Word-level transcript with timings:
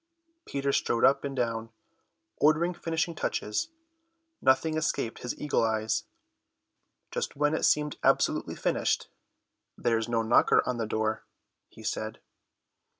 Peter 0.47 0.71
strode 0.73 1.05
up 1.05 1.23
and 1.23 1.35
down, 1.35 1.69
ordering 2.37 2.73
finishing 2.73 3.13
touches. 3.13 3.69
Nothing 4.41 4.75
escaped 4.75 5.19
his 5.19 5.39
eagle 5.39 5.63
eyes. 5.63 6.05
Just 7.11 7.35
when 7.35 7.53
it 7.53 7.65
seemed 7.65 7.97
absolutely 8.03 8.55
finished: 8.55 9.09
"There's 9.77 10.09
no 10.09 10.23
knocker 10.23 10.67
on 10.67 10.77
the 10.77 10.87
door," 10.87 11.23
he 11.69 11.83
said. 11.83 12.19